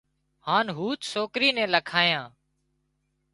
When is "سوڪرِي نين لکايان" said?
1.11-2.25